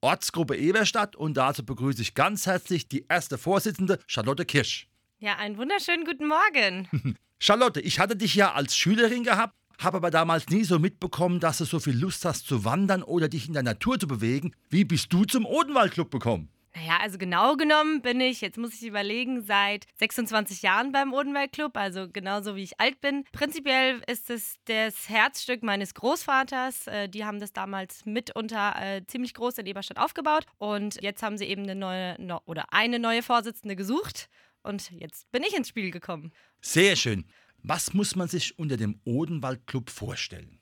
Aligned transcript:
Ortsgruppe 0.00 0.56
Eberstadt 0.56 1.16
und 1.16 1.36
dazu 1.36 1.64
begrüße 1.64 2.02
ich 2.02 2.14
ganz 2.14 2.46
herzlich 2.46 2.88
die 2.88 3.06
erste 3.08 3.36
Vorsitzende 3.36 3.98
Charlotte 4.06 4.44
Kirsch. 4.44 4.88
Ja, 5.18 5.36
einen 5.36 5.58
wunderschönen 5.58 6.04
guten 6.04 6.28
Morgen. 6.28 7.16
Charlotte, 7.40 7.80
ich 7.80 7.98
hatte 7.98 8.14
dich 8.14 8.36
ja 8.36 8.52
als 8.52 8.76
Schülerin 8.76 9.24
gehabt, 9.24 9.54
habe 9.80 9.96
aber 9.96 10.10
damals 10.12 10.48
nie 10.48 10.62
so 10.62 10.78
mitbekommen, 10.78 11.40
dass 11.40 11.58
du 11.58 11.64
so 11.64 11.80
viel 11.80 11.98
Lust 11.98 12.24
hast 12.24 12.46
zu 12.46 12.64
wandern 12.64 13.02
oder 13.02 13.28
dich 13.28 13.48
in 13.48 13.54
der 13.54 13.64
Natur 13.64 13.98
zu 13.98 14.06
bewegen. 14.06 14.54
Wie 14.70 14.84
bist 14.84 15.12
du 15.12 15.24
zum 15.24 15.44
Odenwaldclub 15.44 16.12
gekommen? 16.12 16.48
Naja, 16.78 16.98
also 17.00 17.18
genau 17.18 17.56
genommen 17.56 18.02
bin 18.02 18.20
ich, 18.20 18.40
jetzt 18.40 18.56
muss 18.56 18.72
ich 18.74 18.86
überlegen, 18.86 19.42
seit 19.42 19.86
26 19.96 20.62
Jahren 20.62 20.92
beim 20.92 21.12
Odenwald-Club, 21.12 21.76
also 21.76 22.08
genauso 22.08 22.54
wie 22.54 22.62
ich 22.62 22.78
alt 22.78 23.00
bin. 23.00 23.24
Prinzipiell 23.32 24.00
ist 24.06 24.30
es 24.30 24.54
das 24.66 25.08
Herzstück 25.08 25.64
meines 25.64 25.94
Großvaters. 25.94 26.86
Äh, 26.86 27.08
die 27.08 27.24
haben 27.24 27.40
das 27.40 27.52
damals 27.52 28.06
mitunter 28.06 28.76
äh, 28.80 29.04
ziemlich 29.06 29.34
groß 29.34 29.58
in 29.58 29.66
Eberstadt 29.66 29.98
aufgebaut 29.98 30.46
und 30.58 31.02
jetzt 31.02 31.22
haben 31.22 31.36
sie 31.36 31.46
eben 31.46 31.62
eine 31.62 31.74
neue 31.74 32.16
oder 32.44 32.72
eine 32.72 33.00
neue 33.00 33.22
Vorsitzende 33.22 33.74
gesucht 33.74 34.28
und 34.62 34.92
jetzt 34.92 35.28
bin 35.32 35.42
ich 35.42 35.56
ins 35.56 35.68
Spiel 35.68 35.90
gekommen. 35.90 36.32
Sehr 36.60 36.94
schön. 36.94 37.24
Was 37.62 37.92
muss 37.92 38.14
man 38.14 38.28
sich 38.28 38.56
unter 38.56 38.76
dem 38.76 39.00
Odenwald-Club 39.04 39.90
vorstellen? 39.90 40.57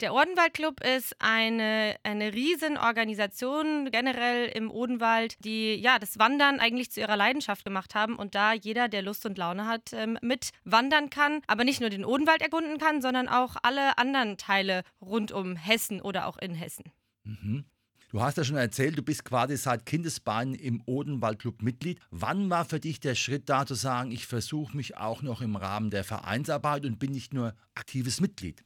Der 0.00 0.12
Odenwald-Club 0.12 0.80
ist 0.82 1.14
eine, 1.20 1.94
eine 2.02 2.34
Riesenorganisation 2.34 3.92
generell 3.92 4.48
im 4.48 4.68
Odenwald, 4.68 5.36
die 5.44 5.76
ja 5.76 6.00
das 6.00 6.18
Wandern 6.18 6.58
eigentlich 6.58 6.90
zu 6.90 6.98
ihrer 6.98 7.16
Leidenschaft 7.16 7.64
gemacht 7.64 7.94
haben 7.94 8.16
und 8.16 8.34
da 8.34 8.52
jeder, 8.54 8.88
der 8.88 9.02
Lust 9.02 9.24
und 9.24 9.38
Laune 9.38 9.68
hat, 9.68 9.92
ähm, 9.92 10.18
mit 10.20 10.50
wandern 10.64 11.10
kann, 11.10 11.42
aber 11.46 11.62
nicht 11.62 11.80
nur 11.80 11.90
den 11.90 12.04
Odenwald 12.04 12.42
erkunden 12.42 12.78
kann, 12.78 13.02
sondern 13.02 13.28
auch 13.28 13.54
alle 13.62 13.96
anderen 13.96 14.36
Teile 14.36 14.82
rund 15.00 15.30
um 15.30 15.54
Hessen 15.54 16.00
oder 16.00 16.26
auch 16.26 16.38
in 16.38 16.54
Hessen. 16.54 16.86
Mhm. 17.22 17.64
Du 18.10 18.20
hast 18.20 18.36
ja 18.36 18.42
schon 18.42 18.56
erzählt, 18.56 18.98
du 18.98 19.02
bist 19.02 19.24
quasi 19.24 19.56
seit 19.56 19.86
Kindesbeinen 19.86 20.54
im 20.54 20.82
Odenwaldclub 20.86 21.62
Mitglied. 21.62 22.00
Wann 22.10 22.50
war 22.50 22.64
für 22.64 22.80
dich 22.80 22.98
der 22.98 23.14
Schritt 23.14 23.48
da 23.48 23.64
zu 23.64 23.74
sagen, 23.74 24.10
ich 24.10 24.26
versuche 24.26 24.76
mich 24.76 24.96
auch 24.96 25.22
noch 25.22 25.40
im 25.40 25.54
Rahmen 25.54 25.90
der 25.90 26.02
Vereinsarbeit 26.02 26.84
und 26.84 26.98
bin 26.98 27.12
nicht 27.12 27.32
nur 27.32 27.54
aktives 27.74 28.20
Mitglied? 28.20 28.64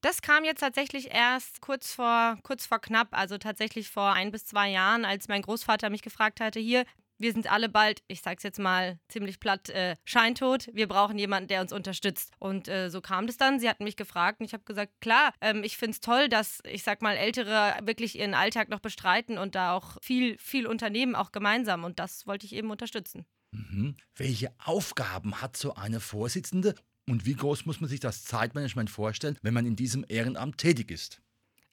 Das 0.00 0.22
kam 0.22 0.44
jetzt 0.44 0.60
tatsächlich 0.60 1.12
erst 1.12 1.60
kurz 1.60 1.92
vor, 1.92 2.38
kurz 2.42 2.66
vor 2.66 2.78
knapp, 2.78 3.08
also 3.10 3.38
tatsächlich 3.38 3.88
vor 3.88 4.12
ein 4.12 4.30
bis 4.30 4.46
zwei 4.46 4.70
Jahren, 4.70 5.04
als 5.04 5.28
mein 5.28 5.42
Großvater 5.42 5.90
mich 5.90 6.02
gefragt 6.02 6.40
hatte, 6.40 6.60
hier, 6.60 6.84
wir 7.18 7.32
sind 7.32 7.50
alle 7.50 7.68
bald, 7.68 8.02
ich 8.06 8.22
sag's 8.22 8.44
jetzt 8.44 8.60
mal 8.60 8.98
ziemlich 9.08 9.40
platt, 9.40 9.68
äh, 9.70 9.96
scheintot. 10.04 10.68
Wir 10.72 10.86
brauchen 10.86 11.18
jemanden, 11.18 11.48
der 11.48 11.60
uns 11.60 11.72
unterstützt. 11.72 12.30
Und 12.38 12.68
äh, 12.68 12.90
so 12.90 13.00
kam 13.00 13.26
das 13.26 13.36
dann. 13.36 13.58
Sie 13.58 13.68
hatten 13.68 13.84
mich 13.84 13.96
gefragt 13.96 14.40
und 14.40 14.46
ich 14.46 14.52
habe 14.52 14.64
gesagt, 14.64 14.92
klar, 15.00 15.32
ähm, 15.40 15.64
ich 15.64 15.76
finde 15.76 15.92
es 15.92 16.00
toll, 16.00 16.28
dass, 16.28 16.60
ich 16.64 16.84
sag 16.84 17.02
mal, 17.02 17.16
Ältere 17.16 17.74
wirklich 17.82 18.16
ihren 18.16 18.34
Alltag 18.34 18.68
noch 18.68 18.80
bestreiten 18.80 19.36
und 19.36 19.56
da 19.56 19.74
auch 19.74 19.96
viel, 20.00 20.38
viel 20.38 20.66
unternehmen, 20.66 21.16
auch 21.16 21.32
gemeinsam. 21.32 21.82
Und 21.82 21.98
das 21.98 22.26
wollte 22.26 22.46
ich 22.46 22.54
eben 22.54 22.70
unterstützen. 22.70 23.26
Mhm. 23.50 23.96
Welche 24.14 24.52
Aufgaben 24.64 25.40
hat 25.40 25.56
so 25.56 25.74
eine 25.74 26.00
Vorsitzende 26.00 26.74
und 27.08 27.26
wie 27.26 27.34
groß 27.34 27.66
muss 27.66 27.80
man 27.80 27.88
sich 27.88 28.00
das 28.00 28.24
Zeitmanagement 28.24 28.90
vorstellen, 28.90 29.38
wenn 29.42 29.54
man 29.54 29.66
in 29.66 29.76
diesem 29.76 30.04
Ehrenamt 30.08 30.58
tätig 30.58 30.90
ist? 30.90 31.20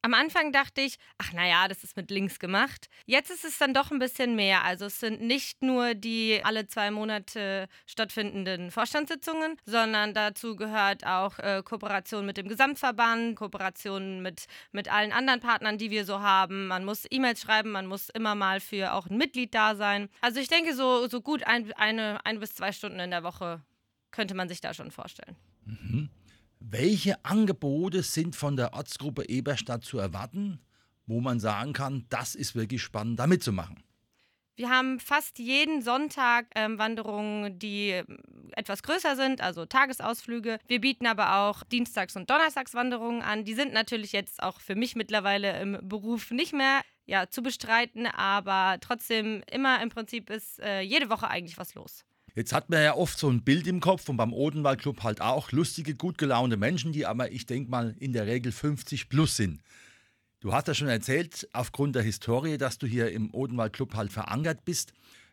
Am 0.05 0.13
Anfang 0.13 0.51
dachte 0.51 0.81
ich, 0.81 0.97
ach 1.17 1.33
naja, 1.33 1.67
das 1.67 1.83
ist 1.83 1.97
mit 1.97 2.11
links 2.11 2.37
gemacht. 2.37 2.89
Jetzt 3.07 3.31
ist 3.31 3.43
es 3.43 3.57
dann 3.57 3.73
doch 3.73 3.89
ein 3.89 3.97
bisschen 3.97 4.35
mehr. 4.35 4.63
Also 4.63 4.85
es 4.85 4.99
sind 4.99 5.19
nicht 5.19 5.63
nur 5.63 5.95
die 5.95 6.41
alle 6.43 6.67
zwei 6.67 6.91
Monate 6.91 7.67
stattfindenden 7.87 8.69
Vorstandssitzungen, 8.69 9.57
sondern 9.65 10.13
dazu 10.13 10.55
gehört 10.55 11.07
auch 11.07 11.39
äh, 11.39 11.63
Kooperation 11.65 12.23
mit 12.23 12.37
dem 12.37 12.47
Gesamtverband, 12.47 13.35
Kooperation 13.35 14.21
mit, 14.21 14.45
mit 14.71 14.93
allen 14.93 15.11
anderen 15.11 15.39
Partnern, 15.39 15.79
die 15.79 15.89
wir 15.89 16.05
so 16.05 16.19
haben. 16.19 16.67
Man 16.67 16.85
muss 16.85 17.07
E-Mails 17.09 17.41
schreiben, 17.41 17.71
man 17.71 17.87
muss 17.87 18.09
immer 18.09 18.35
mal 18.35 18.59
für 18.59 18.93
auch 18.93 19.07
ein 19.07 19.17
Mitglied 19.17 19.55
da 19.55 19.75
sein. 19.75 20.09
Also 20.21 20.39
ich 20.39 20.49
denke, 20.49 20.75
so, 20.75 21.07
so 21.07 21.19
gut 21.19 21.47
ein, 21.47 21.73
eine, 21.73 22.23
ein 22.27 22.39
bis 22.39 22.53
zwei 22.53 22.71
Stunden 22.71 22.99
in 22.99 23.09
der 23.09 23.23
Woche 23.23 23.63
könnte 24.15 24.33
man 24.33 24.47
sich 24.47 24.61
da 24.61 24.73
schon 24.73 24.91
vorstellen. 24.91 25.35
Mhm. 25.65 26.09
Welche 26.59 27.23
Angebote 27.23 28.01
sind 28.01 28.35
von 28.35 28.55
der 28.55 28.73
Ortsgruppe 28.73 29.27
Eberstadt 29.27 29.83
zu 29.83 29.99
erwarten, 29.99 30.59
wo 31.05 31.21
man 31.21 31.39
sagen 31.39 31.73
kann, 31.73 32.05
das 32.09 32.33
ist 32.33 32.55
wirklich 32.55 32.81
spannend, 32.81 33.19
da 33.19 33.27
mitzumachen? 33.27 33.83
Wir 34.57 34.69
haben 34.69 35.01
fast 35.01 35.37
jeden 35.37 35.81
Sonntag 35.81 36.45
ähm, 36.55 36.79
Wanderungen, 36.79 37.59
die 37.59 37.89
ähm, 37.89 38.19
etwas 38.55 38.83
größer 38.83 39.17
sind, 39.17 39.41
also 39.41 39.65
Tagesausflüge. 39.65 40.59
Wir 40.65 40.79
bieten 40.79 41.07
aber 41.07 41.39
auch 41.39 41.63
Dienstags- 41.63 42.15
und 42.15 42.29
Donnerstagswanderungen 42.29 43.21
an. 43.21 43.43
Die 43.43 43.53
sind 43.53 43.73
natürlich 43.73 44.13
jetzt 44.13 44.41
auch 44.41 44.61
für 44.61 44.75
mich 44.75 44.95
mittlerweile 44.95 45.59
im 45.59 45.77
Beruf 45.81 46.31
nicht 46.31 46.53
mehr 46.53 46.81
ja, 47.05 47.27
zu 47.27 47.43
bestreiten, 47.43 48.07
aber 48.07 48.77
trotzdem 48.79 49.43
immer 49.51 49.83
im 49.83 49.89
Prinzip 49.89 50.29
ist 50.29 50.59
äh, 50.61 50.79
jede 50.79 51.09
Woche 51.09 51.27
eigentlich 51.27 51.57
was 51.57 51.75
los. 51.75 52.05
Jetzt 52.35 52.51
hat 52.51 52.69
man 52.69 52.83
ja 52.83 52.95
oft 52.95 53.17
so 53.17 53.29
ein 53.29 53.43
Bild 53.43 53.65
im 53.65 53.79
Kopf 53.79 54.09
und 54.09 54.17
beim 54.17 54.33
Odenwaldclub 54.33 55.03
halt 55.03 55.21
auch 55.21 55.53
lustige, 55.53 55.95
gut 55.95 56.17
gelaunte 56.17 56.57
Menschen, 56.57 56.91
die 56.91 57.05
aber, 57.05 57.31
ich 57.31 57.45
denke 57.45 57.71
mal, 57.71 57.95
in 57.97 58.11
der 58.11 58.27
Regel 58.27 58.51
50 58.51 59.07
plus 59.07 59.37
sind. 59.37 59.61
Du 60.41 60.51
hast 60.51 60.67
ja 60.67 60.73
schon 60.73 60.89
erzählt, 60.89 61.47
aufgrund 61.53 61.95
der 61.95 62.03
Historie, 62.03 62.57
dass 62.57 62.77
du 62.77 62.87
hier 62.87 63.09
im 63.11 63.33
Odenwaldclub 63.33 63.95
halt 63.95 64.11
verankert 64.11 64.65
bist. 64.65 64.91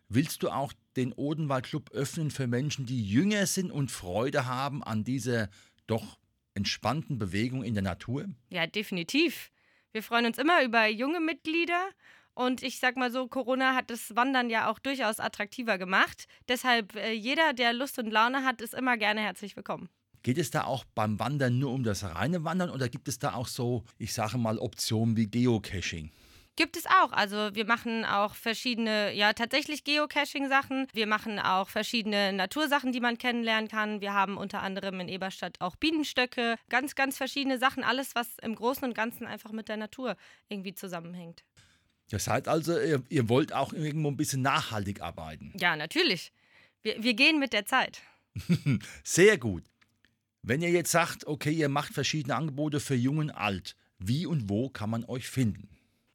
Willst 0.08 0.44
du 0.44 0.50
auch 0.50 0.72
den 0.96 1.12
Odenwaldclub 1.12 1.90
öffnen 1.90 2.30
für 2.30 2.46
Menschen, 2.46 2.86
die 2.86 3.04
jünger 3.04 3.46
sind 3.46 3.72
und 3.72 3.90
Freude 3.90 4.46
haben 4.46 4.84
an 4.84 5.02
dieser 5.02 5.48
doch 5.88 6.18
entspannten 6.54 7.18
Bewegung 7.18 7.64
in 7.64 7.74
der 7.74 7.82
Natur? 7.82 8.26
Ja, 8.50 8.68
definitiv. 8.68 9.50
Wir 9.90 10.04
freuen 10.04 10.26
uns 10.26 10.38
immer 10.38 10.62
über 10.62 10.86
junge 10.86 11.20
Mitglieder 11.20 11.82
und 12.34 12.62
ich 12.62 12.78
sag 12.78 12.96
mal 12.96 13.10
so, 13.10 13.28
Corona 13.28 13.74
hat 13.74 13.90
das 13.90 14.14
Wandern 14.16 14.50
ja 14.50 14.70
auch 14.70 14.78
durchaus 14.78 15.20
attraktiver 15.20 15.78
gemacht. 15.78 16.26
Deshalb, 16.48 16.94
äh, 16.96 17.12
jeder, 17.12 17.52
der 17.52 17.72
Lust 17.72 17.98
und 17.98 18.10
Laune 18.10 18.44
hat, 18.44 18.60
ist 18.60 18.74
immer 18.74 18.96
gerne 18.96 19.20
herzlich 19.20 19.56
willkommen. 19.56 19.88
Geht 20.22 20.38
es 20.38 20.50
da 20.50 20.64
auch 20.64 20.84
beim 20.94 21.18
Wandern 21.18 21.58
nur 21.58 21.72
um 21.72 21.82
das 21.82 22.04
reine 22.04 22.44
Wandern 22.44 22.70
oder 22.70 22.88
gibt 22.88 23.08
es 23.08 23.18
da 23.18 23.34
auch 23.34 23.48
so, 23.48 23.84
ich 23.98 24.14
sage 24.14 24.38
mal, 24.38 24.58
Optionen 24.58 25.16
wie 25.16 25.26
Geocaching? 25.26 26.12
Gibt 26.54 26.76
es 26.76 26.84
auch. 26.84 27.12
Also 27.12 27.54
wir 27.54 27.64
machen 27.64 28.04
auch 28.04 28.34
verschiedene, 28.34 29.14
ja 29.14 29.32
tatsächlich 29.32 29.84
Geocaching-Sachen. 29.84 30.86
Wir 30.92 31.06
machen 31.06 31.38
auch 31.38 31.70
verschiedene 31.70 32.32
Natursachen, 32.34 32.92
die 32.92 33.00
man 33.00 33.16
kennenlernen 33.16 33.68
kann. 33.68 34.02
Wir 34.02 34.12
haben 34.12 34.36
unter 34.36 34.62
anderem 34.62 35.00
in 35.00 35.08
Eberstadt 35.08 35.56
auch 35.60 35.76
Bienenstöcke. 35.76 36.56
Ganz, 36.68 36.94
ganz 36.94 37.16
verschiedene 37.16 37.58
Sachen. 37.58 37.84
Alles, 37.84 38.14
was 38.14 38.36
im 38.42 38.54
Großen 38.54 38.84
und 38.84 38.94
Ganzen 38.94 39.26
einfach 39.26 39.50
mit 39.50 39.68
der 39.68 39.78
Natur 39.78 40.14
irgendwie 40.50 40.74
zusammenhängt. 40.74 41.42
Das 42.10 42.28
heißt 42.28 42.48
also, 42.48 42.78
ihr, 42.78 43.02
ihr, 43.08 43.28
wollt 43.28 43.52
auch 43.52 43.72
irgendwo 43.72 44.08
ein 44.08 44.16
bisschen 44.16 44.42
nachhaltig 44.42 45.00
arbeiten. 45.00 45.52
Ja, 45.58 45.76
natürlich. 45.76 46.32
Wir, 46.82 47.02
wir 47.02 47.14
gehen 47.14 47.38
mit 47.38 47.52
der 47.52 47.64
Zeit. 47.64 48.02
Sehr 49.04 49.38
gut. 49.38 49.64
Wenn 50.42 50.60
ihr 50.60 50.70
jetzt 50.70 50.90
sagt, 50.90 51.26
okay, 51.26 51.52
ihr 51.52 51.68
macht 51.68 51.94
verschiedene 51.94 52.34
Angebote 52.34 52.80
für 52.80 52.96
Jung 52.96 53.18
und 53.18 53.30
Alt, 53.30 53.76
wie 53.98 54.26
und 54.26 54.48
wo 54.48 54.68
kann 54.68 54.90
man 54.90 55.04
euch 55.04 55.28
finden? 55.28 55.68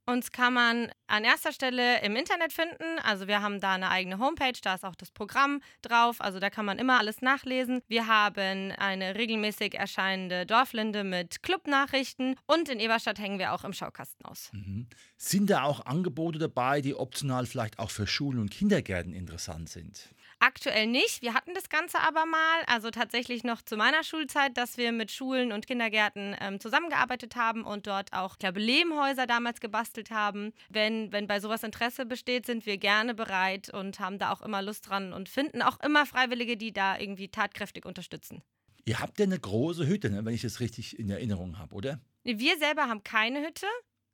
Uns 0.10 0.32
kann 0.32 0.54
man 0.54 0.90
an 1.08 1.26
erster 1.26 1.52
Stelle 1.52 2.02
im 2.02 2.16
Internet 2.16 2.54
finden. 2.54 2.98
Also 3.04 3.28
wir 3.28 3.42
haben 3.42 3.60
da 3.60 3.74
eine 3.74 3.90
eigene 3.90 4.20
Homepage, 4.20 4.58
da 4.64 4.76
ist 4.76 4.86
auch 4.86 4.96
das 4.96 5.12
Programm 5.12 5.62
drauf. 5.82 6.22
Also 6.22 6.40
da 6.40 6.50
kann 6.50 6.64
man 6.64 6.80
immer 6.80 6.98
alles 6.98 7.22
nachlesen. 7.22 7.82
Wir 7.90 8.08
haben 8.08 8.72
eine 8.72 9.16
regelmäßig 9.16 9.76
erscheinende 9.76 10.46
Dorflinde 10.46 11.04
mit 11.04 11.44
Clubnachrichten 11.44 12.36
und 12.46 12.70
in 12.70 12.80
Eberstadt 12.80 13.20
hängen 13.20 13.38
wir 13.38 13.52
auch 13.52 13.66
im 13.66 13.74
Schaukasten 13.74 14.24
aus. 14.26 14.50
Mhm. 14.54 14.88
Sind 15.18 15.50
da 15.50 15.64
auch 15.64 15.86
Angebote 15.86 16.40
dabei, 16.40 16.80
die 16.80 16.96
optional 16.96 17.46
vielleicht 17.46 17.78
auch 17.78 17.92
für 17.92 18.08
Schulen 18.08 18.40
und 18.40 18.50
Kindergärten 18.50 19.12
interessant 19.14 19.68
sind? 19.68 20.08
Aktuell 20.40 20.86
nicht. 20.86 21.24
Wir 21.24 21.34
hatten 21.34 21.56
das 21.56 21.68
Ganze 21.68 22.00
aber 22.00 22.28
mal, 22.28 22.64
also 22.68 22.92
tatsächlich 22.92 23.44
noch 23.44 23.62
zu 23.64 23.76
meiner 23.76 24.04
Schulzeit, 24.04 24.56
dass 24.56 24.78
wir 24.78 24.92
mit 24.92 25.12
Schulen 25.12 25.52
und 25.52 25.66
Kindergärten 25.66 26.36
ähm, 26.40 26.60
zusammengearbeitet 26.60 27.36
haben 27.36 27.64
und 27.64 27.88
dort 27.88 28.14
auch, 28.14 28.34
ich 28.34 28.40
glaube, 28.40 28.60
Lehmhäuser 28.60 29.26
damals 29.26 29.60
gebastelt 29.60 30.12
haben. 30.12 30.54
Wenn, 30.70 31.12
wenn 31.12 31.26
bei 31.26 31.40
sowas 31.40 31.64
Interesse 31.64 32.06
besteht, 32.06 32.46
sind 32.46 32.68
wir 32.68 32.78
gerne 32.78 33.16
bereit 33.16 33.74
und 33.74 34.00
haben 34.00 34.20
da 34.20 34.32
auch 34.32 34.42
immer 34.42 34.62
Lust 34.62 34.88
dran 34.88 35.12
und 35.12 35.28
finden 35.28 35.64
auch 35.64 35.80
immer 35.80 36.06
Freiwillige, 36.06 36.56
die 36.56 36.72
da 36.72 37.00
irgendwie 37.00 37.30
tatkräftig 37.30 37.86
unterstützen. 37.86 38.44
Ihr 38.86 39.00
habt 39.00 39.20
ja 39.20 39.26
eine 39.26 39.40
große 39.40 39.88
Hütte, 39.88 40.10
ne, 40.12 40.24
wenn 40.24 40.34
ich 40.34 40.44
das 40.44 40.60
richtig 40.60 40.98
in 41.00 41.10
Erinnerung 41.10 41.58
habe, 41.58 41.74
oder? 41.74 42.00
Wir 42.24 42.58
selber 42.58 42.84
haben 42.84 43.04
keine 43.04 43.46
Hütte, 43.46 43.66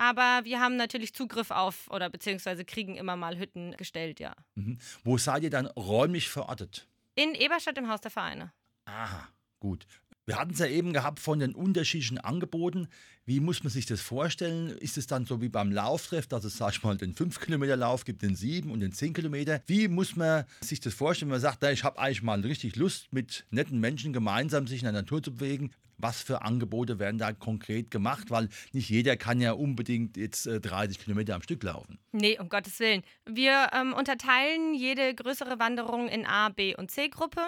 aber 0.10 0.42
wir 0.44 0.60
haben 0.60 0.76
natürlich 0.76 1.14
Zugriff 1.14 1.50
auf 1.52 1.90
oder 1.90 2.10
beziehungsweise 2.10 2.66
kriegen 2.66 2.96
immer 2.96 3.16
mal 3.16 3.38
Hütten 3.38 3.76
gestellt, 3.78 4.20
ja. 4.20 4.36
Mhm. 4.56 4.78
Wo 5.04 5.18
seid 5.18 5.44
ihr 5.44 5.50
dann 5.50 5.68
räumlich 5.68 6.30
verortet? 6.30 6.88
In 7.16 7.36
Eberstadt 7.36 7.78
im 7.78 7.90
Haus 7.90 8.02
der 8.02 8.12
Vereine. 8.12 8.52
Aha, 8.86 9.28
gut. 9.60 9.88
Wir 10.26 10.40
hatten 10.40 10.54
es 10.54 10.60
ja 10.60 10.68
eben 10.68 10.94
gehabt 10.94 11.20
von 11.20 11.40
den 11.40 11.54
unterschiedlichen 11.54 12.18
Angeboten. 12.18 12.88
Wie 13.26 13.42
muss 13.42 13.62
man 13.62 13.72
sich 13.72 13.86
das 13.86 14.00
vorstellen? 14.00 14.70
Ist 14.70 14.98
es 14.98 15.06
dann 15.06 15.26
so 15.26 15.42
wie 15.42 15.50
beim 15.50 15.70
Lauftreff, 15.70 16.28
dass 16.28 16.46
es, 16.46 16.58
sag 16.58 16.72
ich 16.72 16.84
mal, 16.84 16.96
den 16.96 17.14
5-Kilometer-Lauf 17.14 18.06
gibt, 18.06 18.22
den 18.22 18.36
7 18.36 18.72
und 18.72 18.80
den 18.80 18.94
10 18.94 19.14
Kilometer? 19.14 19.62
Wie 19.68 19.90
muss 19.90 20.16
man 20.16 20.46
sich 20.62 20.80
das 20.80 20.94
vorstellen, 20.94 21.30
wenn 21.30 21.36
man 21.36 21.42
sagt, 21.42 21.62
ich 21.66 21.84
habe 21.84 22.00
eigentlich 22.00 22.24
mal 22.24 22.40
richtig 22.40 22.78
Lust, 22.78 23.12
mit 23.12 23.46
netten 23.50 23.82
Menschen 23.82 24.14
gemeinsam 24.14 24.66
sich 24.66 24.80
in 24.80 24.86
der 24.86 24.94
Natur 24.94 25.22
zu 25.22 25.36
bewegen? 25.36 25.72
Was 25.98 26.22
für 26.22 26.42
Angebote 26.42 27.00
werden 27.00 27.18
da 27.18 27.34
konkret 27.34 27.92
gemacht? 27.92 28.32
Weil 28.32 28.48
nicht 28.72 28.90
jeder 28.90 29.18
kann 29.18 29.42
ja 29.42 29.52
unbedingt 29.52 30.16
jetzt 30.16 30.46
30 30.46 30.98
äh, 30.98 31.02
Kilometer 31.02 31.36
am 31.36 31.42
Stück 31.42 31.64
laufen. 31.64 32.00
Nee, 32.14 32.40
um 32.40 32.48
Gottes 32.48 32.80
Willen. 32.80 33.04
Wir 33.26 33.70
ähm, 33.74 33.94
unterteilen 33.94 34.74
jede 34.74 35.14
größere 35.16 35.60
Wanderung 35.60 36.08
in 36.08 36.26
A, 36.26 36.50
B 36.50 36.76
und 36.76 36.92
C-Gruppe. 36.92 37.42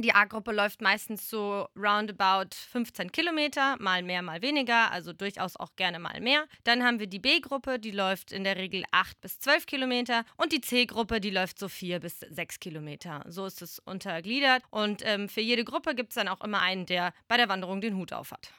Die 0.00 0.14
A-Gruppe 0.14 0.52
läuft 0.52 0.80
meistens 0.80 1.28
so 1.28 1.66
roundabout 1.76 2.54
15 2.70 3.10
Kilometer, 3.10 3.76
mal 3.80 4.04
mehr, 4.04 4.22
mal 4.22 4.40
weniger, 4.42 4.92
also 4.92 5.12
durchaus 5.12 5.56
auch 5.56 5.74
gerne 5.74 5.98
mal 5.98 6.20
mehr. 6.20 6.46
Dann 6.62 6.84
haben 6.84 7.00
wir 7.00 7.08
die 7.08 7.18
B-Gruppe, 7.18 7.80
die 7.80 7.90
läuft 7.90 8.30
in 8.30 8.44
der 8.44 8.56
Regel 8.56 8.84
8 8.92 9.20
bis 9.20 9.40
12 9.40 9.66
Kilometer 9.66 10.24
und 10.36 10.52
die 10.52 10.60
C-Gruppe, 10.60 11.20
die 11.20 11.30
läuft 11.30 11.58
so 11.58 11.68
4 11.68 11.98
bis 11.98 12.20
6 12.20 12.60
Kilometer. 12.60 13.24
So 13.26 13.44
ist 13.44 13.60
es 13.60 13.80
untergliedert 13.80 14.62
und 14.70 15.02
ähm, 15.04 15.28
für 15.28 15.40
jede 15.40 15.64
Gruppe 15.64 15.96
gibt 15.96 16.10
es 16.10 16.14
dann 16.14 16.28
auch 16.28 16.42
immer 16.42 16.60
einen, 16.60 16.86
der 16.86 17.12
bei 17.26 17.36
der 17.36 17.48
Wanderung 17.48 17.80
den 17.80 17.96
Hut 17.96 18.12
auf 18.12 18.30
hat. 18.30 18.52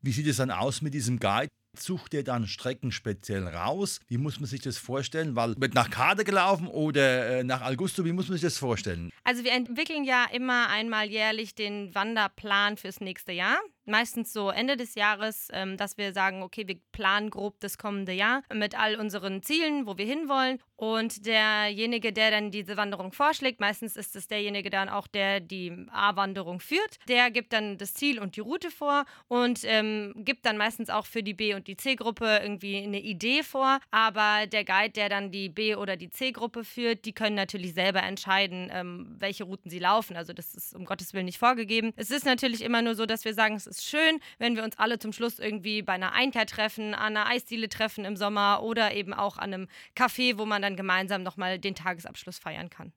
Wie 0.00 0.12
sieht 0.12 0.28
es 0.28 0.36
dann 0.36 0.52
aus 0.52 0.80
mit 0.80 0.94
diesem 0.94 1.18
Guide? 1.18 1.48
Sucht 1.78 2.14
ihr 2.14 2.24
dann 2.24 2.46
Strecken 2.46 2.92
speziell 2.92 3.46
raus? 3.46 4.00
Wie 4.08 4.18
muss 4.18 4.40
man 4.40 4.46
sich 4.46 4.60
das 4.60 4.78
vorstellen? 4.78 5.36
Weil 5.36 5.54
wird 5.58 5.74
nach 5.74 5.90
Kade 5.90 6.24
gelaufen 6.24 6.68
oder 6.68 7.38
äh, 7.38 7.44
nach 7.44 7.62
Augusto? 7.62 8.04
Wie 8.04 8.12
muss 8.12 8.28
man 8.28 8.38
sich 8.38 8.42
das 8.42 8.58
vorstellen? 8.58 9.10
Also 9.24 9.44
wir 9.44 9.52
entwickeln 9.52 10.04
ja 10.04 10.26
immer 10.32 10.68
einmal 10.68 11.10
jährlich 11.10 11.54
den 11.54 11.94
Wanderplan 11.94 12.76
fürs 12.76 13.00
nächste 13.00 13.32
Jahr 13.32 13.58
meistens 13.86 14.32
so 14.32 14.50
Ende 14.50 14.76
des 14.76 14.94
Jahres, 14.94 15.48
ähm, 15.52 15.76
dass 15.76 15.98
wir 15.98 16.12
sagen, 16.12 16.42
okay, 16.42 16.66
wir 16.66 16.76
planen 16.92 17.30
grob 17.30 17.60
das 17.60 17.78
kommende 17.78 18.12
Jahr 18.12 18.42
mit 18.52 18.78
all 18.78 18.96
unseren 18.96 19.42
Zielen, 19.42 19.86
wo 19.86 19.98
wir 19.98 20.06
hinwollen. 20.06 20.58
Und 20.76 21.26
derjenige, 21.26 22.12
der 22.12 22.30
dann 22.30 22.50
diese 22.50 22.76
Wanderung 22.76 23.12
vorschlägt, 23.12 23.60
meistens 23.60 23.96
ist 23.96 24.16
es 24.16 24.26
derjenige 24.26 24.70
dann 24.70 24.88
auch, 24.88 25.06
der 25.06 25.40
die 25.40 25.86
A-Wanderung 25.92 26.60
führt, 26.60 26.98
der 27.08 27.30
gibt 27.30 27.52
dann 27.52 27.78
das 27.78 27.94
Ziel 27.94 28.18
und 28.18 28.36
die 28.36 28.40
Route 28.40 28.70
vor 28.70 29.04
und 29.28 29.60
ähm, 29.64 30.12
gibt 30.16 30.46
dann 30.46 30.56
meistens 30.56 30.90
auch 30.90 31.06
für 31.06 31.22
die 31.22 31.34
B- 31.34 31.54
und 31.54 31.68
die 31.68 31.76
C-Gruppe 31.76 32.40
irgendwie 32.42 32.82
eine 32.82 33.00
Idee 33.00 33.42
vor. 33.42 33.78
Aber 33.90 34.46
der 34.46 34.64
Guide, 34.64 34.90
der 34.90 35.08
dann 35.08 35.30
die 35.30 35.48
B- 35.48 35.76
oder 35.76 35.96
die 35.96 36.10
C-Gruppe 36.10 36.64
führt, 36.64 37.04
die 37.04 37.12
können 37.12 37.36
natürlich 37.36 37.74
selber 37.74 38.02
entscheiden, 38.02 38.68
ähm, 38.72 39.14
welche 39.18 39.44
Routen 39.44 39.70
sie 39.70 39.78
laufen. 39.78 40.16
Also 40.16 40.32
das 40.32 40.54
ist 40.54 40.74
um 40.74 40.84
Gottes 40.84 41.14
Willen 41.14 41.26
nicht 41.26 41.38
vorgegeben. 41.38 41.92
Es 41.96 42.10
ist 42.10 42.26
natürlich 42.26 42.62
immer 42.62 42.82
nur 42.82 42.96
so, 42.96 43.06
dass 43.06 43.24
wir 43.24 43.34
sagen, 43.34 43.54
es 43.54 43.66
ist 43.66 43.84
schön, 43.84 44.18
wenn 44.38 44.56
wir 44.56 44.64
uns 44.64 44.78
alle 44.78 44.98
zum 44.98 45.12
Schluss 45.12 45.38
irgendwie 45.38 45.82
bei 45.82 45.92
einer 45.92 46.12
Einkehr 46.12 46.46
treffen, 46.46 46.94
an 46.94 47.16
einer 47.16 47.26
Eisdiele 47.28 47.68
treffen 47.68 48.04
im 48.04 48.16
Sommer 48.16 48.62
oder 48.62 48.92
eben 48.94 49.14
auch 49.14 49.36
an 49.36 49.54
einem 49.54 49.68
Café, 49.94 50.36
wo 50.36 50.46
man 50.46 50.63
dann 50.64 50.76
gemeinsam 50.76 51.22
nochmal 51.22 51.58
den 51.58 51.74
Tagesabschluss 51.74 52.38
feiern 52.38 52.70
kann. 52.70 52.92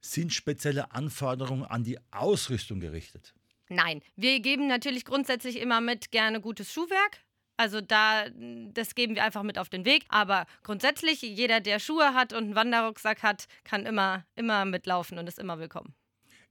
Sind 0.00 0.32
spezielle 0.32 0.92
Anforderungen 0.92 1.64
an 1.64 1.84
die 1.84 1.98
Ausrüstung 2.10 2.80
gerichtet? 2.80 3.34
Nein, 3.68 4.02
wir 4.16 4.40
geben 4.40 4.66
natürlich 4.66 5.04
grundsätzlich 5.04 5.58
immer 5.60 5.80
mit 5.80 6.10
gerne 6.10 6.40
gutes 6.40 6.72
Schuhwerk. 6.72 7.20
Also 7.56 7.80
da, 7.80 8.28
das 8.72 8.94
geben 8.94 9.14
wir 9.14 9.24
einfach 9.24 9.42
mit 9.42 9.58
auf 9.58 9.68
den 9.68 9.84
Weg. 9.84 10.04
Aber 10.08 10.46
grundsätzlich, 10.62 11.22
jeder, 11.22 11.60
der 11.60 11.78
Schuhe 11.78 12.14
hat 12.14 12.32
und 12.32 12.44
einen 12.44 12.54
Wanderrucksack 12.54 13.22
hat, 13.22 13.46
kann 13.64 13.86
immer, 13.86 14.24
immer 14.34 14.64
mitlaufen 14.64 15.18
und 15.18 15.28
ist 15.28 15.38
immer 15.38 15.58
willkommen. 15.58 15.94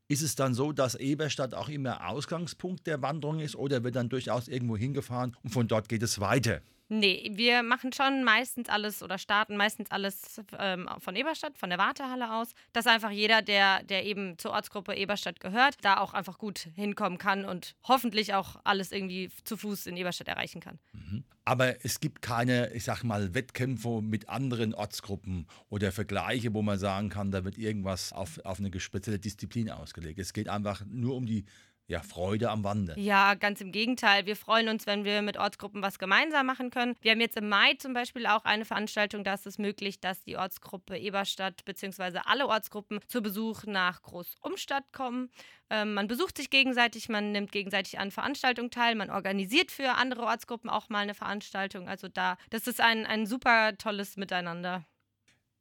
Ist 0.07 0.21
es 0.21 0.35
dann 0.35 0.53
so, 0.53 0.71
dass 0.71 0.95
Eberstadt 0.95 1.53
auch 1.53 1.69
immer 1.69 2.07
Ausgangspunkt 2.09 2.85
der 2.87 3.01
Wanderung 3.01 3.39
ist 3.39 3.55
oder 3.55 3.83
wird 3.83 3.95
dann 3.95 4.09
durchaus 4.09 4.47
irgendwo 4.47 4.75
hingefahren 4.75 5.35
und 5.43 5.51
von 5.51 5.67
dort 5.67 5.87
geht 5.89 6.03
es 6.03 6.19
weiter? 6.19 6.61
Nee, 6.93 7.31
wir 7.35 7.63
machen 7.63 7.93
schon 7.93 8.25
meistens 8.25 8.67
alles 8.67 9.01
oder 9.01 9.17
starten 9.17 9.55
meistens 9.55 9.89
alles 9.91 10.41
ähm, 10.59 10.89
von 10.99 11.15
Eberstadt, 11.15 11.57
von 11.57 11.69
der 11.69 11.79
Wartehalle 11.79 12.33
aus, 12.33 12.49
dass 12.73 12.85
einfach 12.85 13.11
jeder, 13.11 13.41
der, 13.41 13.81
der 13.83 14.03
eben 14.03 14.37
zur 14.37 14.51
Ortsgruppe 14.51 14.93
Eberstadt 14.93 15.39
gehört, 15.39 15.75
da 15.83 15.99
auch 15.99 16.13
einfach 16.13 16.37
gut 16.37 16.67
hinkommen 16.75 17.17
kann 17.17 17.45
und 17.45 17.75
hoffentlich 17.87 18.33
auch 18.33 18.59
alles 18.65 18.91
irgendwie 18.91 19.29
zu 19.45 19.55
Fuß 19.55 19.85
in 19.85 19.95
Eberstadt 19.95 20.27
erreichen 20.27 20.59
kann. 20.59 20.79
Mhm. 20.91 21.23
Aber 21.45 21.85
es 21.85 22.01
gibt 22.01 22.21
keine, 22.21 22.73
ich 22.73 22.83
sag 22.83 23.03
mal, 23.05 23.33
Wettkämpfe 23.33 24.01
mit 24.01 24.27
anderen 24.27 24.73
Ortsgruppen 24.73 25.47
oder 25.69 25.93
Vergleiche, 25.93 26.53
wo 26.53 26.61
man 26.61 26.77
sagen 26.77 27.07
kann, 27.07 27.31
da 27.31 27.45
wird 27.45 27.57
irgendwas 27.57 28.11
auf, 28.11 28.43
auf 28.43 28.59
eine 28.59 28.77
spezielle 28.81 29.17
Disziplin 29.17 29.69
ausgelegt. 29.69 30.19
Es 30.19 30.33
geht 30.33 30.49
einfach 30.49 30.83
nur 30.85 31.15
um 31.15 31.25
die 31.25 31.45
ja, 31.91 32.01
Freude 32.01 32.49
am 32.49 32.63
Wandern. 32.63 32.97
Ja, 32.97 33.33
ganz 33.33 33.59
im 33.59 33.73
Gegenteil. 33.73 34.25
Wir 34.25 34.37
freuen 34.37 34.69
uns, 34.69 34.87
wenn 34.87 35.03
wir 35.03 35.21
mit 35.21 35.37
Ortsgruppen 35.37 35.81
was 35.81 35.99
gemeinsam 35.99 36.45
machen 36.45 36.69
können. 36.69 36.95
Wir 37.01 37.11
haben 37.11 37.19
jetzt 37.19 37.35
im 37.35 37.49
Mai 37.49 37.73
zum 37.73 37.93
Beispiel 37.93 38.25
auch 38.27 38.45
eine 38.45 38.63
Veranstaltung, 38.63 39.25
da 39.25 39.33
ist 39.33 39.45
es 39.45 39.57
möglich, 39.57 39.99
dass 39.99 40.23
die 40.23 40.37
Ortsgruppe 40.37 40.97
Eberstadt 40.97 41.65
bzw. 41.65 42.19
alle 42.23 42.47
Ortsgruppen 42.47 43.01
zu 43.07 43.21
Besuch 43.21 43.65
nach 43.65 44.01
Großumstadt 44.03 44.93
kommen. 44.93 45.29
Ähm, 45.69 45.93
man 45.93 46.07
besucht 46.07 46.37
sich 46.37 46.49
gegenseitig, 46.49 47.09
man 47.09 47.33
nimmt 47.33 47.51
gegenseitig 47.51 47.99
an 47.99 48.09
Veranstaltungen 48.09 48.71
teil, 48.71 48.95
man 48.95 49.09
organisiert 49.09 49.69
für 49.69 49.95
andere 49.95 50.21
Ortsgruppen 50.23 50.69
auch 50.69 50.87
mal 50.87 50.99
eine 50.99 51.13
Veranstaltung. 51.13 51.89
Also 51.89 52.07
da, 52.07 52.37
das 52.51 52.67
ist 52.67 52.79
ein, 52.79 53.05
ein 53.05 53.25
super 53.25 53.77
tolles 53.77 54.15
Miteinander. 54.15 54.85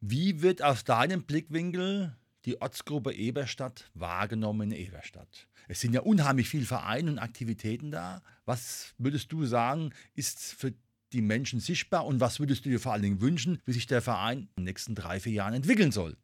Wie 0.01 0.43
wird 0.43 0.63
aus 0.63 0.85
deinem 0.85 1.25
Blickwinkel 1.25 2.17
die 2.45 2.61
Ortsgruppe 2.61 3.13
Eberstadt 3.13 3.91
wahrgenommen 3.95 4.71
in 4.71 4.79
Eberstadt? 4.79 5.49
Es 5.69 5.81
sind 5.81 5.93
ja 5.93 6.01
unheimlich 6.01 6.49
viele 6.49 6.67
Vereine 6.67 7.11
und 7.11 7.19
Aktivitäten 7.19 7.91
da. 7.91 8.23
Was 8.45 8.95
würdest 8.99 9.31
du 9.33 9.45
sagen, 9.45 9.93
ist 10.15 10.55
für 10.55 10.75
die 11.13 11.23
Menschen 11.23 11.61
sichtbar 11.61 12.07
und 12.07 12.21
was 12.21 12.41
würdest 12.41 12.65
du 12.65 12.71
dir 12.71 12.81
vor 12.81 12.93
allen 12.93 13.03
Dingen 13.03 13.21
wünschen, 13.21 13.61
wie 13.65 13.73
sich 13.73 13.87
der 13.87 14.03
Verein 14.03 14.41
in 14.41 14.49
den 14.57 14.65
nächsten 14.65 14.95
drei, 14.95 15.21
vier 15.21 15.33
Jahren 15.33 15.55
entwickeln 15.55 15.93
soll? 15.93 16.17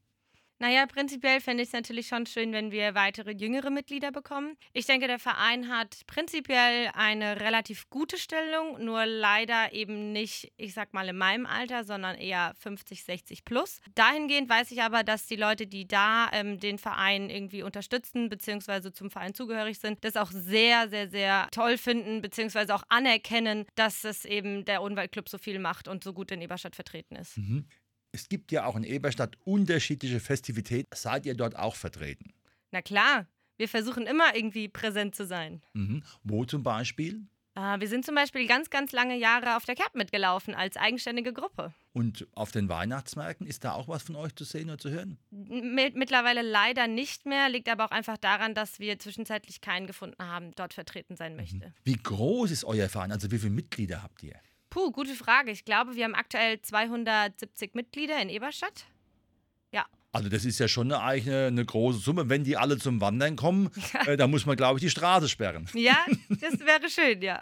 Naja, 0.59 0.87
prinzipiell 0.87 1.41
fände 1.41 1.63
ich 1.63 1.69
es 1.69 1.73
natürlich 1.75 2.09
schon 2.09 2.25
schön, 2.25 2.53
wenn 2.53 2.71
wir 2.71 2.95
weitere 2.95 3.33
jüngere 3.33 3.69
Mitglieder 3.69 4.11
bekommen. 4.11 4.57
Ich 4.73 4.87
denke, 4.87 5.07
der 5.07 5.19
Verein 5.19 5.69
hat 5.69 6.07
prinzipiell 6.07 6.91
eine 6.95 7.41
relativ 7.41 7.91
gute 7.91 8.17
Stellung, 8.17 8.83
nur 8.83 9.05
leider 9.05 9.75
eben 9.75 10.13
nicht, 10.13 10.53
ich 10.57 10.73
sag 10.73 10.95
mal, 10.95 11.07
in 11.09 11.19
meinem 11.19 11.45
Alter, 11.45 11.85
sondern 11.85 12.17
eher 12.17 12.55
50, 12.59 13.05
60 13.05 13.45
plus. 13.45 13.81
Dahingehend 13.95 14.49
weiß 14.49 14.71
ich 14.71 14.83
aber, 14.83 15.05
dass 15.05 15.27
die 15.27 15.37
Leute, 15.37 15.67
die 15.67 15.87
da 15.87 16.31
ähm, 16.33 16.59
den 16.59 16.79
Verein 16.79 17.29
irgendwie 17.29 17.63
unterstützen, 17.63 18.31
beziehungsweise 18.31 18.93
zum 18.93 19.11
Verein 19.11 19.35
zugehörig 19.35 19.79
sind, 19.79 20.05
das 20.05 20.17
auch 20.17 20.31
sehr, 20.31 20.89
sehr, 20.89 21.11
sehr 21.11 21.49
toll 21.51 21.77
finden, 21.77 22.23
beziehungsweise 22.23 22.75
auch 22.75 22.83
anerkennen, 22.89 23.67
dass 23.75 24.05
es 24.05 24.25
eben 24.25 24.65
der 24.65 24.81
Unwaldclub 24.81 25.29
so 25.29 25.37
viel 25.37 25.59
macht 25.59 25.87
und 25.87 26.03
so 26.03 26.15
gut 26.15 26.31
in 26.31 26.41
Eberstadt 26.41 26.77
vertreten 26.77 27.17
ist. 27.17 27.37
Mhm. 27.37 27.67
Es 28.13 28.29
gibt 28.29 28.53
ja 28.53 28.65
auch 28.65 28.77
in 28.77 28.85
Eberstadt 28.85 29.37
unterschiedliche 29.45 30.21
Festivitäten. 30.21 30.89
Seid 30.95 31.27
ihr 31.27 31.35
dort 31.35 31.57
auch 31.57 31.77
vertreten? 31.77 32.33
Na 32.71 32.83
klar, 32.83 33.27
wir 33.57 33.69
versuchen 33.69 34.07
immer 34.07 34.35
irgendwie 34.35 34.69
präsent 34.69 35.15
zu 35.15 35.27
sein. 35.27 35.63
Mhm. 35.73 36.03
Wo 36.23 36.45
zum 36.45 36.63
Beispiel? 36.63 37.27
Uh, 37.59 37.81
wir 37.81 37.89
sind 37.89 38.05
zum 38.05 38.15
Beispiel 38.15 38.47
ganz, 38.47 38.69
ganz 38.69 38.93
lange 38.93 39.17
Jahre 39.17 39.57
auf 39.57 39.65
der 39.65 39.75
Cap 39.75 39.95
mitgelaufen 39.95 40.55
als 40.55 40.77
eigenständige 40.77 41.33
Gruppe. 41.33 41.73
Und 41.95 42.27
auf 42.35 42.53
den 42.53 42.69
Weihnachtsmärkten 42.69 43.47
ist 43.47 43.65
da 43.65 43.73
auch 43.73 43.89
was 43.89 44.03
von 44.03 44.15
euch 44.15 44.35
zu 44.35 44.45
sehen 44.45 44.69
oder 44.69 44.77
zu 44.77 44.91
hören? 44.91 45.17
Mittlerweile 45.31 46.43
leider 46.43 46.87
nicht 46.87 47.25
mehr, 47.25 47.49
liegt 47.49 47.71
aber 47.71 47.87
auch 47.87 47.93
einfach 47.93 48.19
daran, 48.19 48.55
dass 48.55 48.79
wir 48.79 48.99
zwischenzeitlich 48.99 49.63
keinen 49.63 49.87
gefunden 49.87 50.23
haben, 50.23 50.53
dort 50.55 50.75
vertreten 50.75 51.17
sein 51.17 51.33
mhm. 51.33 51.39
möchte. 51.39 51.75
Wie 51.83 51.97
groß 51.97 52.51
ist 52.51 52.65
euer 52.65 52.91
Verein? 52.91 53.11
Also 53.11 53.31
wie 53.31 53.39
viele 53.39 53.53
Mitglieder 53.53 54.03
habt 54.03 54.23
ihr? 54.23 54.39
Puh, 54.77 54.91
gute 54.91 55.15
Frage. 55.15 55.53
Ich 55.53 55.65
glaube, 55.65 55.97
wir 55.97 56.05
haben 56.05 56.15
aktuell 56.15 56.61
270 56.61 57.73
Mitglieder 57.73 58.21
in 58.21 58.29
Eberstadt. 58.29 58.85
Ja. 59.73 59.87
Also 60.13 60.29
das 60.29 60.45
ist 60.45 60.59
ja 60.59 60.69
schon 60.69 60.93
eine, 60.93 61.03
eine, 61.03 61.47
eine 61.47 61.65
große 61.65 61.99
Summe. 61.99 62.29
Wenn 62.29 62.45
die 62.45 62.59
alle 62.59 62.77
zum 62.77 63.01
Wandern 63.01 63.37
kommen, 63.37 63.71
ja. 63.95 64.07
äh, 64.07 64.17
dann 64.19 64.31
muss 64.31 64.45
man, 64.45 64.55
glaube 64.55 64.79
ich, 64.79 64.83
die 64.83 64.91
Straße 64.91 65.31
sperren. 65.31 65.67
Ja, 65.73 65.97
das 66.29 66.61
wäre 66.61 66.91
schön, 66.91 67.23
ja. 67.23 67.41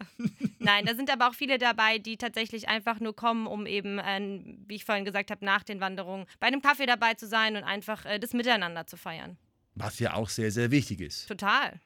Nein, 0.61 0.87
da 0.87 0.95
sind 0.95 1.11
aber 1.11 1.29
auch 1.29 1.35
viele 1.35 1.59
dabei, 1.59 1.99
die 1.99 2.19
tatsächlich 2.19 2.69
einfach 2.69 3.01
nur 3.01 3.17
kommen, 3.17 3.49
um 3.49 3.67
eben, 3.67 3.99
äh, 3.99 4.41
wie 4.69 4.77
ich 4.77 4.85
vorhin 4.85 5.05
gesagt 5.05 5.33
habe, 5.33 5.45
nach 5.45 5.65
den 5.65 5.81
Wanderungen 5.81 6.27
bei 6.39 6.47
einem 6.47 6.63
Kaffee 6.63 6.87
dabei 6.87 7.15
zu 7.15 7.27
sein 7.27 7.57
und 7.57 7.65
einfach 7.65 8.07
äh, 8.07 8.21
das 8.21 8.33
Miteinander 8.33 8.87
zu 8.87 8.97
feiern. 8.97 9.37
Was 9.75 9.99
ja 9.99 10.15
auch 10.15 10.29
sehr, 10.29 10.53
sehr 10.53 10.71
wichtig 10.71 11.01
ist. 11.01 11.27
Total. 11.27 11.81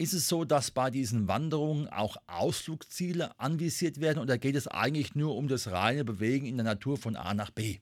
Ist 0.00 0.14
es 0.14 0.28
so, 0.28 0.46
dass 0.46 0.70
bei 0.70 0.88
diesen 0.88 1.28
Wanderungen 1.28 1.86
auch 1.86 2.16
Ausflugsziele 2.26 3.38
anvisiert 3.38 4.00
werden 4.00 4.18
oder 4.18 4.38
geht 4.38 4.56
es 4.56 4.66
eigentlich 4.66 5.14
nur 5.14 5.36
um 5.36 5.46
das 5.46 5.70
reine 5.70 6.06
Bewegen 6.06 6.46
in 6.46 6.56
der 6.56 6.64
Natur 6.64 6.96
von 6.96 7.16
A 7.16 7.34
nach 7.34 7.50
B? 7.50 7.80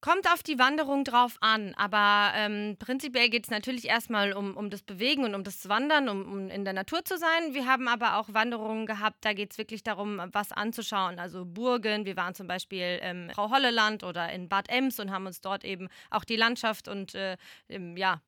Kommt 0.00 0.26
auf 0.32 0.42
die 0.42 0.58
Wanderung 0.58 1.04
drauf 1.04 1.36
an, 1.42 1.74
aber 1.74 2.32
ähm, 2.34 2.76
prinzipiell 2.78 3.28
geht 3.28 3.44
es 3.44 3.50
natürlich 3.50 3.84
erstmal 3.88 4.32
um, 4.32 4.56
um 4.56 4.70
das 4.70 4.80
Bewegen 4.80 5.24
und 5.24 5.34
um 5.34 5.44
das 5.44 5.68
Wandern, 5.68 6.08
um, 6.08 6.32
um 6.32 6.48
in 6.48 6.64
der 6.64 6.72
Natur 6.72 7.04
zu 7.04 7.18
sein. 7.18 7.52
Wir 7.52 7.66
haben 7.66 7.88
aber 7.88 8.16
auch 8.16 8.32
Wanderungen 8.32 8.86
gehabt, 8.86 9.18
da 9.20 9.34
geht 9.34 9.52
es 9.52 9.58
wirklich 9.58 9.82
darum, 9.82 10.22
was 10.32 10.50
anzuschauen. 10.50 11.18
Also 11.18 11.44
Burgen, 11.44 12.06
wir 12.06 12.16
waren 12.16 12.34
zum 12.34 12.46
Beispiel 12.46 13.02
im 13.02 13.28
Frau 13.28 13.50
Holleland 13.50 14.02
oder 14.02 14.32
in 14.32 14.48
Bad 14.48 14.70
Ems 14.70 14.98
und 14.98 15.10
haben 15.10 15.26
uns 15.26 15.42
dort 15.42 15.62
eben 15.62 15.88
auch 16.08 16.24
die 16.24 16.36
Landschaft 16.36 16.88
und 16.88 17.14
äh, 17.14 17.36
ja, 17.68 18.22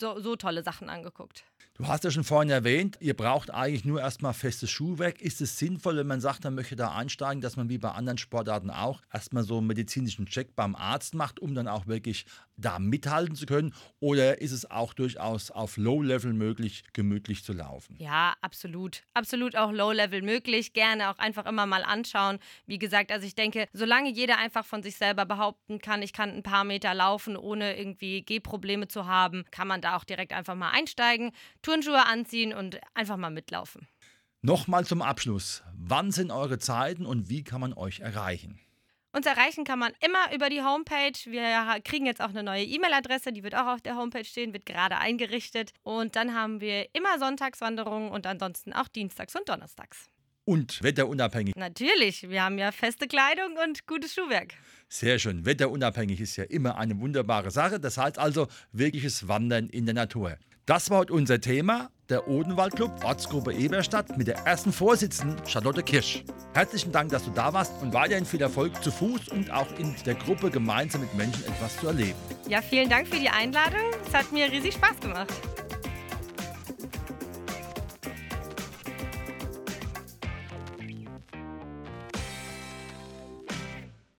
so, 0.00 0.18
so 0.18 0.34
tolle 0.34 0.64
Sachen 0.64 0.90
angeguckt. 0.90 1.44
Du 1.78 1.86
hast 1.86 2.04
ja 2.04 2.10
schon 2.10 2.24
vorhin 2.24 2.48
erwähnt, 2.48 2.96
ihr 3.00 3.12
braucht 3.12 3.50
eigentlich 3.50 3.84
nur 3.84 4.00
erstmal 4.00 4.32
festes 4.32 4.70
Schuhwerk. 4.70 5.20
Ist 5.20 5.42
es 5.42 5.58
sinnvoll, 5.58 5.98
wenn 5.98 6.06
man 6.06 6.22
sagt, 6.22 6.42
man 6.44 6.54
möchte 6.54 6.74
da 6.74 6.92
einsteigen, 6.94 7.42
dass 7.42 7.56
man 7.56 7.68
wie 7.68 7.76
bei 7.76 7.90
anderen 7.90 8.16
Sportarten 8.16 8.70
auch 8.70 9.02
erstmal 9.12 9.42
so 9.42 9.58
einen 9.58 9.66
medizinischen 9.66 10.24
Check 10.24 10.56
beim 10.56 10.74
Arzt 10.74 11.14
macht, 11.14 11.38
um 11.38 11.54
dann 11.54 11.68
auch 11.68 11.86
wirklich 11.86 12.24
da 12.56 12.78
mithalten 12.78 13.36
zu 13.36 13.44
können? 13.44 13.74
Oder 14.00 14.40
ist 14.40 14.52
es 14.52 14.70
auch 14.70 14.94
durchaus 14.94 15.50
auf 15.50 15.76
Low-Level 15.76 16.32
möglich, 16.32 16.84
gemütlich 16.94 17.44
zu 17.44 17.52
laufen? 17.52 17.96
Ja, 17.98 18.34
absolut. 18.40 19.02
Absolut 19.12 19.54
auch 19.54 19.70
Low-Level 19.70 20.22
möglich. 20.22 20.72
Gerne 20.72 21.10
auch 21.10 21.18
einfach 21.18 21.44
immer 21.44 21.66
mal 21.66 21.84
anschauen. 21.84 22.38
Wie 22.64 22.78
gesagt, 22.78 23.12
also 23.12 23.26
ich 23.26 23.34
denke, 23.34 23.68
solange 23.74 24.10
jeder 24.10 24.38
einfach 24.38 24.64
von 24.64 24.82
sich 24.82 24.96
selber 24.96 25.26
behaupten 25.26 25.78
kann, 25.78 26.00
ich 26.00 26.14
kann 26.14 26.30
ein 26.30 26.42
paar 26.42 26.64
Meter 26.64 26.94
laufen, 26.94 27.36
ohne 27.36 27.76
irgendwie 27.76 28.22
Gehprobleme 28.22 28.88
zu 28.88 29.06
haben, 29.06 29.44
kann 29.50 29.68
man 29.68 29.82
da 29.82 29.94
auch 29.96 30.04
direkt 30.04 30.32
einfach 30.32 30.54
mal 30.54 30.70
einsteigen 30.70 31.32
Turnschuhe 31.66 32.06
anziehen 32.06 32.54
und 32.54 32.78
einfach 32.94 33.16
mal 33.16 33.30
mitlaufen. 33.30 33.88
Nochmal 34.40 34.86
zum 34.86 35.02
Abschluss. 35.02 35.64
Wann 35.76 36.12
sind 36.12 36.30
eure 36.30 36.60
Zeiten 36.60 37.04
und 37.04 37.28
wie 37.28 37.42
kann 37.42 37.60
man 37.60 37.72
euch 37.72 37.98
erreichen? 37.98 38.60
Uns 39.10 39.26
erreichen 39.26 39.64
kann 39.64 39.80
man 39.80 39.92
immer 40.00 40.32
über 40.32 40.48
die 40.48 40.62
Homepage. 40.62 41.18
Wir 41.24 41.80
kriegen 41.82 42.06
jetzt 42.06 42.20
auch 42.20 42.28
eine 42.28 42.44
neue 42.44 42.62
E-Mail-Adresse, 42.62 43.32
die 43.32 43.42
wird 43.42 43.56
auch 43.56 43.66
auf 43.66 43.80
der 43.80 43.96
Homepage 43.96 44.24
stehen, 44.24 44.52
wird 44.52 44.64
gerade 44.64 44.98
eingerichtet. 44.98 45.72
Und 45.82 46.14
dann 46.14 46.34
haben 46.34 46.60
wir 46.60 46.86
immer 46.94 47.18
Sonntagswanderungen 47.18 48.12
und 48.12 48.28
ansonsten 48.28 48.72
auch 48.72 48.86
Dienstags 48.86 49.34
und 49.34 49.48
Donnerstags. 49.48 50.06
Und 50.44 50.80
wetterunabhängig. 50.84 51.56
Natürlich, 51.56 52.28
wir 52.28 52.44
haben 52.44 52.58
ja 52.58 52.70
feste 52.70 53.08
Kleidung 53.08 53.56
und 53.66 53.88
gutes 53.88 54.14
Schuhwerk. 54.14 54.54
Sehr 54.88 55.18
schön. 55.18 55.44
Wetterunabhängig 55.44 56.20
ist 56.20 56.36
ja 56.36 56.44
immer 56.44 56.78
eine 56.78 57.00
wunderbare 57.00 57.50
Sache. 57.50 57.80
Das 57.80 57.98
heißt 57.98 58.20
also 58.20 58.46
wirkliches 58.70 59.26
Wandern 59.26 59.68
in 59.68 59.86
der 59.86 59.96
Natur. 59.96 60.38
Das 60.66 60.90
war 60.90 60.98
heute 60.98 61.12
unser 61.12 61.40
Thema, 61.40 61.90
der 62.08 62.26
Odenwaldclub 62.26 63.04
Ortsgruppe 63.04 63.52
Eberstadt 63.52 64.18
mit 64.18 64.26
der 64.26 64.38
ersten 64.38 64.72
Vorsitzenden 64.72 65.36
Charlotte 65.46 65.80
Kirsch. 65.80 66.24
Herzlichen 66.54 66.90
Dank, 66.90 67.10
dass 67.10 67.24
du 67.24 67.30
da 67.30 67.52
warst 67.52 67.80
und 67.82 67.94
weiterhin 67.94 68.26
viel 68.26 68.42
Erfolg 68.42 68.82
zu 68.82 68.90
Fuß 68.90 69.28
und 69.28 69.48
auch 69.52 69.68
in 69.78 69.94
der 70.04 70.16
Gruppe 70.16 70.50
gemeinsam 70.50 71.02
mit 71.02 71.14
Menschen 71.14 71.44
etwas 71.44 71.78
zu 71.78 71.86
erleben. 71.86 72.16
Ja, 72.48 72.60
vielen 72.60 72.90
Dank 72.90 73.06
für 73.06 73.20
die 73.20 73.28
Einladung. 73.28 73.78
Es 74.08 74.12
hat 74.12 74.32
mir 74.32 74.50
riesig 74.50 74.74
Spaß 74.74 74.98
gemacht. 74.98 75.32